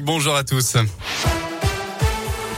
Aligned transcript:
Bonjour 0.00 0.34
à 0.34 0.44
tous. 0.44 0.78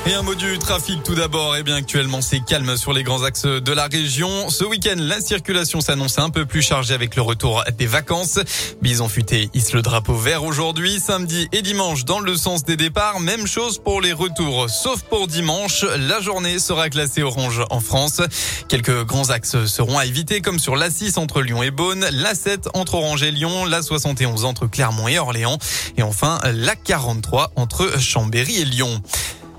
Et 0.08 0.14
un 0.14 0.22
mot 0.22 0.36
du 0.36 0.56
trafic 0.60 1.02
tout 1.02 1.16
d'abord. 1.16 1.56
Eh 1.56 1.64
bien, 1.64 1.74
actuellement, 1.74 2.20
c'est 2.20 2.38
calme 2.38 2.76
sur 2.76 2.92
les 2.92 3.02
grands 3.02 3.24
axes 3.24 3.44
de 3.44 3.72
la 3.72 3.88
région. 3.88 4.48
Ce 4.50 4.62
week-end, 4.62 4.94
la 4.98 5.20
circulation 5.20 5.80
s'annonce 5.80 6.20
un 6.20 6.30
peu 6.30 6.46
plus 6.46 6.62
chargée 6.62 6.94
avec 6.94 7.16
le 7.16 7.22
retour 7.22 7.64
des 7.76 7.88
vacances. 7.88 8.38
Bison 8.80 9.08
futé 9.08 9.50
hisse 9.52 9.72
le 9.72 9.82
drapeau 9.82 10.14
vert 10.14 10.44
aujourd'hui, 10.44 11.00
samedi 11.00 11.48
et 11.50 11.60
dimanche 11.60 12.04
dans 12.04 12.20
le 12.20 12.36
sens 12.36 12.64
des 12.64 12.76
départs. 12.76 13.18
Même 13.18 13.48
chose 13.48 13.78
pour 13.78 14.00
les 14.00 14.12
retours, 14.12 14.70
sauf 14.70 15.02
pour 15.02 15.26
dimanche. 15.26 15.84
La 15.98 16.20
journée 16.20 16.60
sera 16.60 16.88
classée 16.88 17.24
orange 17.24 17.64
en 17.70 17.80
France. 17.80 18.20
Quelques 18.68 19.04
grands 19.04 19.30
axes 19.30 19.66
seront 19.66 19.98
à 19.98 20.06
éviter, 20.06 20.40
comme 20.40 20.60
sur 20.60 20.76
l'A6 20.76 21.18
entre 21.18 21.42
Lyon 21.42 21.64
et 21.64 21.72
Beaune, 21.72 22.04
l'A7 22.12 22.68
entre 22.74 22.94
Orange 22.94 23.24
et 23.24 23.32
Lyon, 23.32 23.64
la 23.64 23.82
71 23.82 24.44
entre 24.44 24.68
Clermont 24.68 25.08
et 25.08 25.18
Orléans, 25.18 25.58
et 25.96 26.04
enfin 26.04 26.38
la 26.44 26.76
43 26.76 27.50
entre 27.56 27.98
Chambéry 27.98 28.60
et 28.60 28.64
Lyon. 28.64 29.02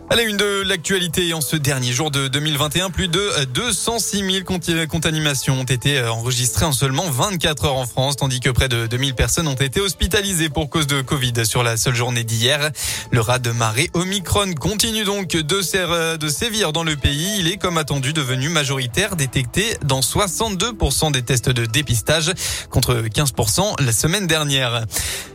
À 0.09 0.15
la 0.15 0.23
une 0.23 0.37
de 0.37 0.63
l'actualité, 0.65 1.33
en 1.33 1.41
ce 1.41 1.57
dernier 1.57 1.91
jour 1.91 2.11
de 2.11 2.29
2021, 2.29 2.91
plus 2.91 3.09
de 3.09 3.43
206 3.53 4.43
000 4.45 4.87
contaminations 4.87 5.59
ont 5.59 5.65
été 5.65 6.01
enregistrées 6.01 6.63
en 6.63 6.71
seulement 6.71 7.09
24 7.09 7.65
heures 7.65 7.75
en 7.75 7.85
France, 7.85 8.15
tandis 8.15 8.39
que 8.39 8.49
près 8.49 8.69
de 8.69 8.87
2000 8.87 9.15
personnes 9.15 9.49
ont 9.49 9.55
été 9.55 9.81
hospitalisées 9.81 10.47
pour 10.47 10.69
cause 10.69 10.87
de 10.87 11.01
Covid 11.01 11.45
sur 11.45 11.61
la 11.61 11.75
seule 11.75 11.93
journée 11.93 12.23
d'hier. 12.23 12.71
Le 13.11 13.19
rat 13.19 13.39
de 13.39 13.51
marée 13.51 13.89
Omicron 13.93 14.53
continue 14.53 15.03
donc 15.03 15.27
de, 15.27 16.15
de 16.15 16.29
sévir 16.29 16.71
dans 16.71 16.85
le 16.85 16.95
pays. 16.95 17.39
Il 17.39 17.51
est, 17.51 17.57
comme 17.57 17.77
attendu, 17.77 18.13
devenu 18.13 18.47
majoritaire, 18.47 19.17
détecté 19.17 19.75
dans 19.83 19.99
62% 19.99 21.11
des 21.11 21.21
tests 21.21 21.49
de 21.49 21.65
dépistage, 21.65 22.31
contre 22.69 23.03
15% 23.13 23.83
la 23.83 23.91
semaine 23.91 24.25
dernière. 24.25 24.85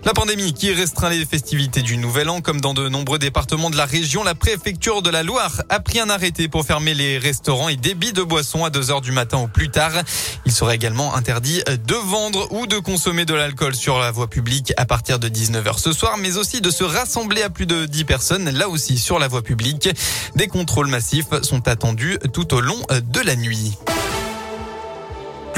La 0.04 0.14
pandémie 0.14 0.54
qui 0.54 0.72
restreint 0.72 1.10
les 1.10 1.27
festivités 1.27 1.82
du 1.82 1.98
Nouvel 1.98 2.30
An, 2.30 2.41
comme 2.41 2.62
dans 2.62 2.72
de 2.72 2.88
nombreux 2.88 3.18
départements 3.18 3.68
de 3.68 3.77
la 3.77 3.84
région, 3.84 4.24
la 4.24 4.34
préfecture 4.34 4.61
de 4.64 5.10
la 5.10 5.24
Loire 5.24 5.62
a 5.70 5.80
pris 5.80 5.98
un 5.98 6.08
arrêté 6.08 6.46
pour 6.46 6.64
fermer 6.64 6.94
les 6.94 7.18
restaurants 7.18 7.68
et 7.68 7.74
débits 7.74 8.12
de 8.12 8.22
boissons 8.22 8.64
à 8.64 8.70
2 8.70 8.92
heures 8.92 9.00
du 9.00 9.10
matin 9.10 9.38
ou 9.38 9.48
plus 9.48 9.70
tard. 9.70 9.91
Il 10.46 10.52
serait 10.52 10.77
également 10.77 11.16
interdit 11.16 11.62
de 11.66 11.94
vendre 11.94 12.46
ou 12.52 12.69
de 12.69 12.78
consommer 12.78 13.24
de 13.24 13.34
l'alcool 13.34 13.74
sur 13.74 13.98
la 13.98 14.12
voie 14.12 14.30
publique 14.30 14.72
à 14.77 14.84
partir 14.84 15.19
de 15.19 15.28
19h 15.28 15.78
ce 15.78 15.92
soir, 15.92 16.16
mais 16.16 16.36
aussi 16.36 16.60
de 16.60 16.70
se 16.70 16.84
rassembler 16.84 17.42
à 17.42 17.50
plus 17.50 17.66
de 17.66 17.86
10 17.86 18.04
personnes, 18.04 18.50
là 18.50 18.69
aussi 18.69 18.98
sur 18.98 19.19
la 19.19 19.27
voie 19.27 19.42
publique. 19.42 19.88
Des 20.36 20.46
contrôles 20.46 20.86
massifs 20.86 21.42
sont 21.42 21.66
attendus 21.66 22.19
tout 22.32 22.54
au 22.54 22.60
long 22.60 22.80
de 22.91 23.20
la 23.20 23.34
nuit. 23.34 23.76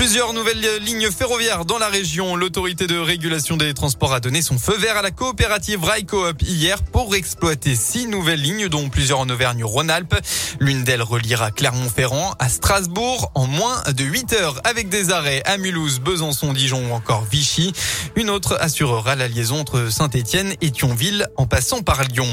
Plusieurs 0.05 0.35
nouvelles 0.35 0.83
lignes 0.83 1.11
ferroviaires 1.11 1.65
dans 1.65 1.79
la 1.79 1.89
région. 1.89 2.37
L'autorité 2.37 2.87
de 2.87 2.99
régulation 2.99 3.57
des 3.57 3.73
transports 3.73 4.13
a 4.13 4.21
donné 4.21 4.43
son 4.43 4.59
feu 4.59 4.77
vert 4.77 4.99
à 4.99 5.03
la 5.03 5.11
coopérative 5.11 5.83
Railcoop 5.83 6.43
hier 6.43 6.83
pour 6.83 7.15
exploiter 7.15 7.75
six 7.75 8.07
nouvelles 8.07 8.43
lignes, 8.43 8.69
dont 8.69 8.91
plusieurs 8.91 9.21
en 9.21 9.29
Auvergne-Rhône-Alpes. 9.31 10.15
L'une 10.61 10.85
d'elles 10.85 11.03
reliera 11.03 11.51
Clermont-Ferrand 11.51 12.35
à 12.39 12.51
Strasbourg 12.51 13.33
en 13.35 13.47
moins 13.47 13.83
de 13.97 14.05
8 14.05 14.35
heures 14.35 14.61
avec 14.65 14.91
des 14.91 15.11
arrêts 15.11 15.43
à 15.47 15.57
Mulhouse, 15.57 16.01
Besançon, 16.01 16.53
Dijon 16.53 16.91
ou 16.91 16.93
encore 16.93 17.25
Vichy. 17.25 17.73
Une 18.15 18.29
autre 18.29 18.59
assurera 18.61 19.17
la 19.17 19.27
liaison 19.27 19.61
entre 19.61 19.91
Saint-Étienne 19.91 20.53
et 20.61 20.71
Thionville 20.71 21.29
en 21.39 21.47
passant 21.47 21.81
par 21.81 22.05
Lyon. 22.05 22.29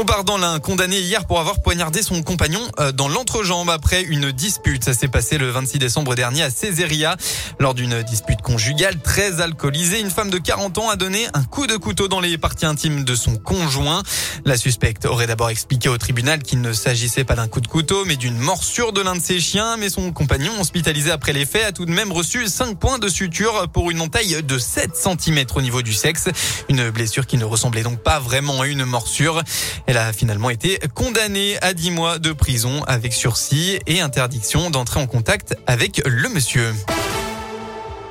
On 0.00 0.04
part 0.04 0.22
dans 0.22 0.38
l'un 0.38 0.60
condamné 0.60 1.00
hier 1.00 1.24
pour 1.24 1.40
avoir 1.40 1.60
poignardé 1.60 2.02
son 2.02 2.22
compagnon 2.22 2.60
euh, 2.78 2.92
dans 2.92 3.08
l'entrejambe 3.08 3.68
après 3.68 4.04
une 4.04 4.30
dispute. 4.30 4.84
Ça 4.84 4.94
s'est 4.94 5.08
passé 5.08 5.38
le 5.38 5.50
26 5.50 5.80
décembre 5.80 6.14
dernier 6.14 6.44
à 6.44 6.50
Césaria. 6.50 7.16
Lors 7.58 7.74
d'une 7.74 8.04
dispute 8.04 8.40
conjugale 8.40 9.00
très 9.02 9.40
alcoolisée, 9.40 9.98
une 9.98 10.10
femme 10.10 10.30
de 10.30 10.38
40 10.38 10.78
ans 10.78 10.88
a 10.88 10.94
donné 10.94 11.26
un 11.34 11.42
coup 11.42 11.66
de 11.66 11.76
couteau 11.76 12.06
dans 12.06 12.20
les 12.20 12.38
parties 12.38 12.64
intimes 12.64 13.02
de 13.02 13.16
son 13.16 13.34
conjoint. 13.38 14.04
La 14.44 14.56
suspecte 14.56 15.04
aurait 15.04 15.26
d'abord 15.26 15.50
expliqué 15.50 15.88
au 15.88 15.98
tribunal 15.98 16.44
qu'il 16.44 16.60
ne 16.60 16.72
s'agissait 16.72 17.24
pas 17.24 17.34
d'un 17.34 17.48
coup 17.48 17.60
de 17.60 17.66
couteau, 17.66 18.04
mais 18.04 18.14
d'une 18.14 18.38
morsure 18.38 18.92
de 18.92 19.00
l'un 19.00 19.16
de 19.16 19.20
ses 19.20 19.40
chiens. 19.40 19.76
Mais 19.78 19.90
son 19.90 20.12
compagnon, 20.12 20.52
hospitalisé 20.60 21.10
après 21.10 21.32
les 21.32 21.44
faits, 21.44 21.64
a 21.64 21.72
tout 21.72 21.86
de 21.86 21.90
même 21.90 22.12
reçu 22.12 22.46
5 22.46 22.78
points 22.78 23.00
de 23.00 23.08
suture 23.08 23.66
pour 23.72 23.90
une 23.90 24.00
entaille 24.00 24.44
de 24.44 24.58
7 24.58 24.92
cm 24.94 25.44
au 25.56 25.60
niveau 25.60 25.82
du 25.82 25.92
sexe. 25.92 26.28
Une 26.68 26.88
blessure 26.90 27.26
qui 27.26 27.36
ne 27.36 27.44
ressemblait 27.44 27.82
donc 27.82 27.98
pas 27.98 28.20
vraiment 28.20 28.60
à 28.60 28.68
une 28.68 28.84
morsure. 28.84 29.42
Elle 29.88 29.96
a 29.96 30.12
finalement 30.12 30.50
été 30.50 30.78
condamnée 30.94 31.56
à 31.62 31.72
10 31.72 31.92
mois 31.92 32.18
de 32.18 32.32
prison 32.32 32.84
avec 32.86 33.14
sursis 33.14 33.78
et 33.86 34.02
interdiction 34.02 34.68
d'entrer 34.68 35.00
en 35.00 35.06
contact 35.06 35.56
avec 35.66 36.02
le 36.04 36.28
monsieur. 36.28 36.74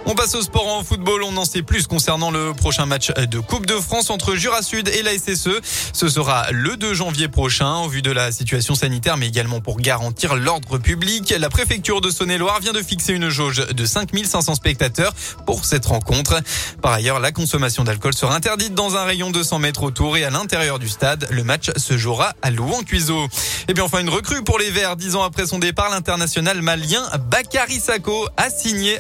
On 0.10 0.16
passe 0.16 0.36
au 0.36 0.42
sport 0.42 0.70
en 0.70 0.86
football. 0.86 1.22
On 1.24 1.36
en 1.36 1.44
sait 1.44 1.64
plus 1.64 1.86
concernant 1.86 2.32
le 2.32 2.54
prochain 2.54 2.86
match 2.86 3.12
de 3.12 3.40
Coupe 3.40 3.66
de 3.66 3.74
France 3.74 4.10
entre 4.10 4.36
Jura 4.36 4.62
Sud 4.62 4.88
et 4.88 5.04
la 5.04 5.12
SSE. 5.12 5.60
Ce 5.92 6.08
sera 6.08 6.50
le 6.52 6.78
2 6.78 6.94
janvier 6.94 7.28
prochain, 7.28 7.80
au 7.80 7.90
vu 7.90 8.02
de 8.02 8.12
la 8.12 8.32
situation 8.32 8.74
sanitaire, 8.74 9.18
mais 9.18 9.28
également 9.28 9.60
pour 9.60 9.82
garantir 9.82 10.38
l'ordre 10.38 10.78
public. 10.78 11.36
La 11.38 11.50
préfecture 11.50 12.00
de 12.00 12.10
Saône-et-Loire 12.10 12.62
vient 12.62 12.72
de 12.72 12.82
fixer 12.82 13.12
une 13.12 13.28
jauge 13.28 13.68
de 13.68 13.86
5500 13.86 14.56
spectateurs 14.56 15.14
pour 15.46 15.66
cette 15.66 15.86
rencontre. 15.86 16.40
Par 16.82 16.94
ailleurs, 16.94 17.20
la 17.20 17.34
consommation 17.34 17.84
d'alcool 17.84 18.14
sera 18.14 18.34
interdite 18.34 18.74
dans 18.74 18.96
un 18.96 19.04
rayon 19.04 19.30
de 19.30 19.44
100 19.44 19.60
mètres 19.60 19.84
autour 19.84 20.16
et 20.16 20.24
à 20.24 20.30
l'intérieur 20.30 20.80
du 20.80 20.88
stade. 20.88 21.28
Le 21.32 21.44
match 21.44 21.70
se 21.76 21.98
jouera 21.98 22.34
à 22.42 22.50
Louan-Cuiseau. 22.50 23.28
Et 23.68 23.74
bien 23.74 23.84
enfin, 23.84 24.00
une 24.00 24.10
recrue 24.10 24.42
pour 24.42 24.58
les 24.58 24.72
Verts. 24.72 24.96
Dix 24.96 25.18
ans 25.18 25.24
après 25.24 25.48
son 25.48 25.60
départ, 25.60 25.90
l'international 25.90 26.62
malien 26.62 27.04
Bakary 27.30 27.82
Sako 27.82 28.30
a 28.38 28.48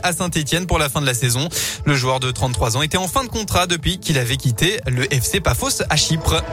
à 0.03 0.13
Saint-Etienne 0.13 0.67
pour 0.67 0.79
la 0.79 0.89
fin 0.89 0.96
de 1.01 1.05
la 1.05 1.13
saison. 1.13 1.49
Le 1.85 1.95
joueur 1.95 2.19
de 2.19 2.31
33 2.31 2.77
ans 2.77 2.81
était 2.81 2.97
en 2.97 3.07
fin 3.07 3.23
de 3.23 3.29
contrat 3.29 3.67
depuis 3.67 3.99
qu'il 3.99 4.17
avait 4.17 4.37
quitté 4.37 4.79
le 4.87 5.11
FC 5.13 5.39
Pafos 5.39 5.83
à 5.89 5.95
Chypre. 5.95 6.43